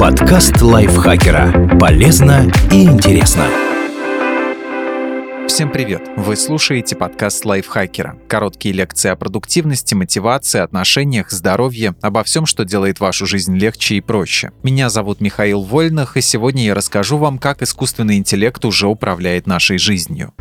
[0.00, 1.78] Подкаст лайфхакера.
[1.78, 3.44] Полезно и интересно.
[5.46, 6.02] Всем привет!
[6.16, 8.18] Вы слушаете подкаст лайфхакера.
[8.26, 14.00] Короткие лекции о продуктивности, мотивации, отношениях, здоровье, обо всем, что делает вашу жизнь легче и
[14.00, 14.50] проще.
[14.64, 19.78] Меня зовут Михаил Вольных, и сегодня я расскажу вам, как искусственный интеллект уже управляет нашей
[19.78, 20.32] жизнью.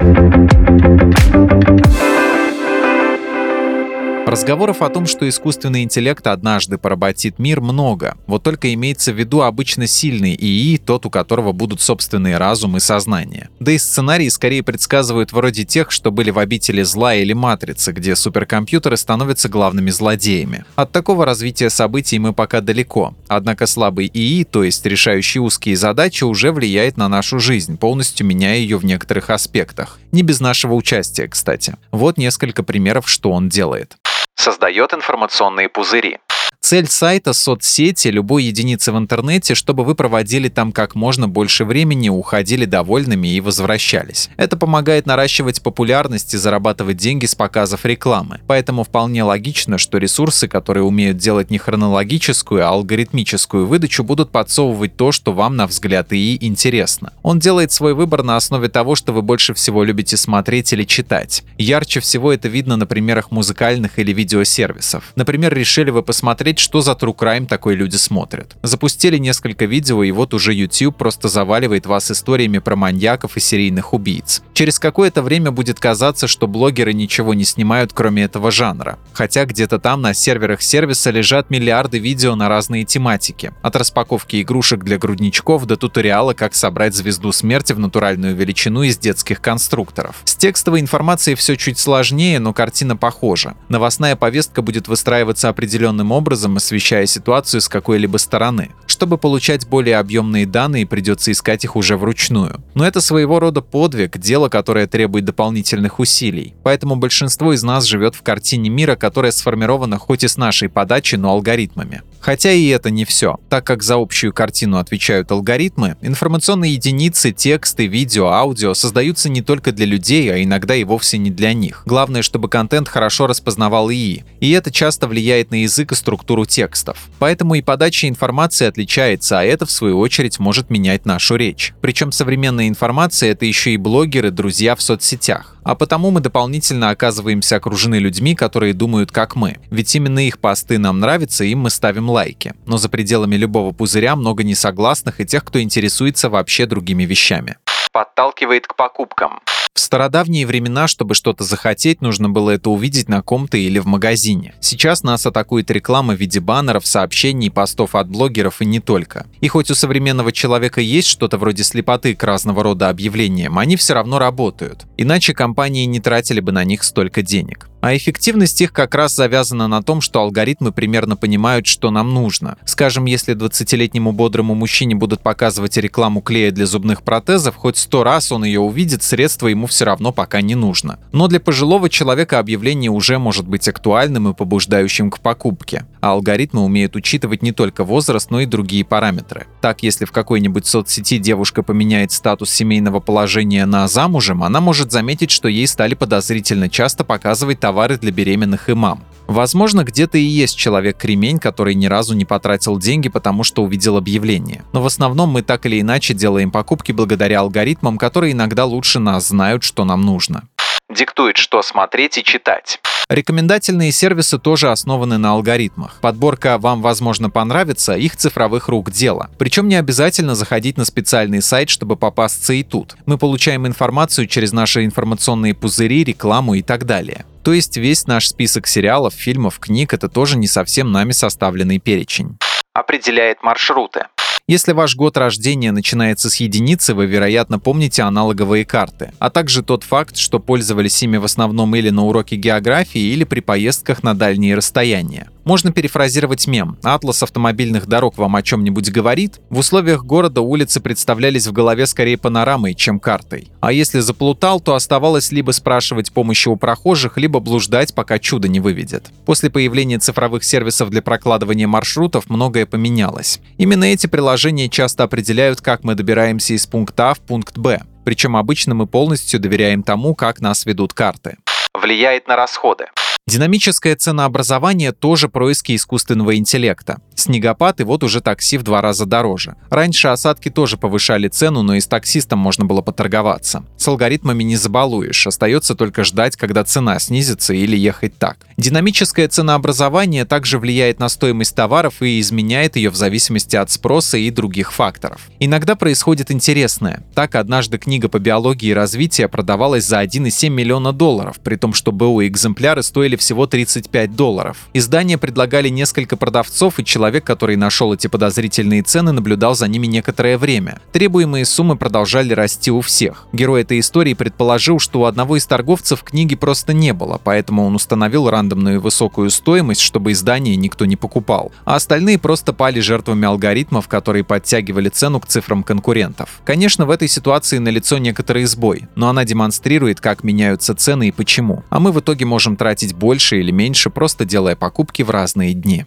[4.36, 8.18] Разговоров о том, что искусственный интеллект однажды поработит мир, много.
[8.28, 12.82] Вот только имеется в виду обычно сильный ИИ, тот, у которого будут собственные разум и
[12.82, 13.48] сознание.
[13.62, 18.14] Да и сценарии скорее предсказывают вроде тех, что были в обители зла или матрицы, где
[18.14, 20.66] суперкомпьютеры становятся главными злодеями.
[20.76, 23.16] От такого развития событий мы пока далеко.
[23.30, 28.58] Однако слабый ИИ, то есть решающий узкие задачи, уже влияет на нашу жизнь, полностью меняя
[28.58, 29.98] ее в некоторых аспектах.
[30.12, 31.78] Не без нашего участия, кстати.
[31.92, 33.96] Вот несколько примеров, что он делает
[34.36, 36.20] создает информационные пузыри.
[36.66, 42.10] Цель сайта— соцсети, любой единицы в интернете, чтобы вы проводили там как можно больше времени,
[42.10, 44.32] уходили довольными и возвращались.
[44.36, 48.40] Это помогает наращивать популярность и зарабатывать деньги с показов рекламы.
[48.48, 54.98] Поэтому вполне логично, что ресурсы, которые умеют делать не хронологическую, а алгоритмическую выдачу, будут подсовывать
[54.98, 57.14] то, что вам, на взгляд ИИ, интересно.
[57.22, 61.44] Он делает свой выбор на основе того, что вы больше всего любите смотреть или читать.
[61.60, 65.12] Ярче всего это видно на примерах музыкальных или видеосервисов.
[65.16, 68.56] Например, решили вы посмотреть посмотреть, что за true crime такой люди смотрят.
[68.64, 73.94] Запустили несколько видео, и вот уже YouTube просто заваливает вас историями про маньяков и серийных
[73.94, 74.42] убийц.
[74.54, 78.98] Через какое-то время будет казаться, что блогеры ничего не снимают, кроме этого жанра.
[79.14, 83.52] Хотя где-то там на серверах сервиса лежат миллиарды видео на разные тематики.
[83.62, 88.98] От распаковки игрушек для грудничков до туториала, как собрать звезду смерти в натуральную величину из
[88.98, 90.16] детских конструкторов.
[90.26, 93.56] С текстовой информацией все чуть сложнее, но картина похожа.
[93.70, 98.70] Новостная повестка будет выстраиваться определенным образом, образом освещая ситуацию с какой-либо стороны.
[98.86, 102.64] Чтобы получать более объемные данные, придется искать их уже вручную.
[102.76, 106.54] Но это своего рода подвиг, дело, которое требует дополнительных усилий.
[106.64, 111.16] Поэтому большинство из нас живет в картине мира, которая сформирована хоть и с нашей подачи,
[111.16, 112.02] но алгоритмами.
[112.20, 113.38] Хотя и это не все.
[113.50, 119.72] Так как за общую картину отвечают алгоритмы, информационные единицы, тексты, видео, аудио создаются не только
[119.72, 121.84] для людей, а иногда и вовсе не для них.
[121.86, 124.24] Главное, чтобы контент хорошо распознавал ИИ.
[124.40, 126.98] И это часто влияет на язык и структуру текстов.
[127.20, 131.74] Поэтому и подача информации отличается, а это в свою очередь может менять нашу речь.
[131.82, 135.56] Причем современная информация— это еще и блогеры, друзья в соцсетях.
[135.66, 139.58] А потому мы дополнительно оказываемся окружены людьми, которые думают как мы.
[139.72, 142.54] Ведь именно их посты нам нравятся, им мы ставим лайки.
[142.66, 147.58] Но за пределами любого пузыря много несогласных и тех, кто интересуется вообще другими вещами.
[147.92, 149.40] Подталкивает к покупкам.
[149.76, 154.54] В стародавние времена, чтобы что-то захотеть, нужно было это увидеть на ком-то или в магазине.
[154.62, 159.26] Сейчас нас атакует реклама в виде баннеров, сообщений, постов от блогеров и не только.
[159.42, 163.96] И хоть у современного человека есть что-то вроде слепоты к разного рода объявлениям, они все
[163.96, 164.86] равно работают.
[164.96, 167.68] Иначе компании не тратили бы на них столько денег.
[167.86, 172.58] А эффективность их как раз завязана на том, что алгоритмы примерно понимают, что нам нужно.
[172.66, 178.32] Скажем, если 20-летнему бодрому мужчине будут показывать рекламу клея для зубных протезов, хоть сто раз
[178.32, 180.98] он ее увидит, средства ему все равно пока не нужно.
[181.12, 185.86] Но для пожилого человека объявление уже может быть актуальным и побуждающим к покупке.
[186.02, 189.46] А алгоритмы умеют учитывать не только возраст, но и другие параметры.
[189.62, 195.30] Так, если в какой-нибудь соцсети девушка поменяет статус семейного положения на замужем, она может заметить,
[195.30, 199.04] что ей стали подозрительно часто показывать товары товары для беременных и мам.
[199.28, 204.64] Возможно, где-то и есть человек-кремень, который ни разу не потратил деньги, потому что увидел объявление.
[204.72, 209.28] Но в основном мы так или иначе делаем покупки благодаря алгоритмам, которые иногда лучше нас
[209.28, 210.48] знают, что нам нужно.
[210.90, 212.80] Диктует, что смотреть и читать.
[213.08, 216.00] Рекомендательные сервисы тоже основаны на алгоритмах.
[216.02, 219.30] Подборка «Вам, возможно, понравится»— их цифровых рук дело.
[219.38, 222.96] Причем не обязательно заходить на специальный сайт, чтобы попасться и тут.
[223.06, 227.26] Мы получаем информацию через наши информационные пузыри, рекламу и так далее.
[227.44, 232.38] То есть весь наш список сериалов, фильмов, книг— это тоже не совсем нами составленный перечень.
[232.74, 234.08] Определяет маршруты.
[234.48, 239.84] Если ваш год рождения начинается с единицы, вы, вероятно, помните аналоговые карты, а также тот
[239.84, 244.54] факт, что пользовались ими в основном или на уроке географии, или при поездках на дальние
[244.54, 245.32] расстояния.
[245.46, 246.78] Можно перефразировать мем.
[246.84, 249.40] Атлас автомобильных дорог вам о чем-нибудь говорит?
[249.52, 253.50] В условиях города улицы представлялись в голове скорее панорамой, чем картой.
[253.62, 258.60] А если заплутал, то оставалось либо спрашивать помощи у прохожих, либо блуждать, пока чудо не
[258.60, 259.12] выведет.
[259.28, 263.40] После появления цифровых сервисов для прокладывания маршрутов многое поменялось.
[263.60, 267.84] Именно эти приложения часто определяют, как мы добираемся из пункта А в пункт Б.
[268.04, 271.38] Причем обычно мы полностью доверяем тому, как нас ведут карты.
[271.80, 272.88] Влияет на расходы.
[273.28, 277.02] Динамическое ценообразование тоже происки искусственного интеллекта.
[277.16, 279.56] Снегопад и вот уже такси в два раза дороже.
[279.72, 283.66] Раньше осадки тоже повышали цену, но и с таксистом можно было поторговаться.
[283.78, 288.38] С алгоритмами не забалуешь, остается только ждать, когда цена снизится или ехать так.
[288.58, 294.30] Динамическое ценообразование также влияет на стоимость товаров и изменяет ее в зависимости от спроса и
[294.30, 295.22] других факторов.
[295.40, 297.04] Иногда происходит интересное.
[297.16, 301.92] Так, однажды книга по биологии и развитию продавалась за 1,7 миллиона долларов, при том, что
[301.92, 304.58] БУ экземпляры стоили всего 35 долларов.
[304.74, 310.38] Издание предлагали несколько продавцов, и человек, который нашел эти подозрительные цены, наблюдал за ними некоторое
[310.38, 310.80] время.
[310.92, 313.28] Требуемые суммы продолжали расти у всех.
[313.34, 317.76] Герой этой истории предположил, что у одного из торговцев книги просто не было, поэтому он
[317.76, 321.52] установил рандомную высокую стоимость, чтобы издание никто не покупал.
[321.64, 326.42] А остальные просто пали жертвами алгоритмов, которые подтягивали цену к цифрам конкурентов.
[326.46, 331.64] Конечно, в этой ситуации налицо некоторый сбой, но она демонстрирует, как меняются цены и почему.
[331.70, 333.05] А мы в итоге можем тратить больше
[333.40, 335.86] или меньше, просто делая покупки в разные дни.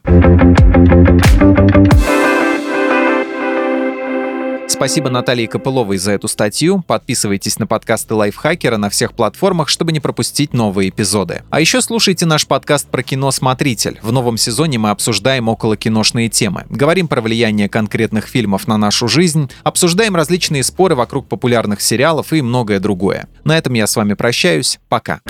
[4.79, 6.85] Спасибо Наталье Копыловой за эту статью.
[6.87, 11.43] Подписывайтесь на подкасты Лайфхакера на всех платформах, чтобы не пропустить новые эпизоды.
[11.51, 13.99] А еще слушайте наш подкаст про кино «Смотритель».
[14.03, 16.65] В новом сезоне мы обсуждаем около киношные темы.
[16.71, 22.41] Говорим про влияние конкретных фильмов на нашу жизнь, обсуждаем различные споры вокруг популярных сериалов и
[22.41, 23.27] многое другое.
[23.43, 24.79] На этом я с вами прощаюсь.
[24.89, 25.23] Пока.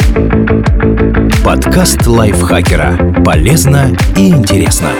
[1.43, 3.25] Подкаст Лайфхакера.
[3.25, 4.93] Полезно и интересно.